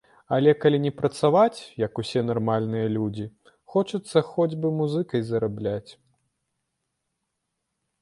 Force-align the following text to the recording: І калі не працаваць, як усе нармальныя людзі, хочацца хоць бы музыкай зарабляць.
І 0.51 0.53
калі 0.61 0.77
не 0.85 0.91
працаваць, 1.01 1.59
як 1.83 2.01
усе 2.05 2.23
нармальныя 2.31 2.87
людзі, 2.97 3.27
хочацца 3.75 4.27
хоць 4.33 4.53
бы 4.65 4.75
музыкай 4.83 5.21
зарабляць. 5.31 5.97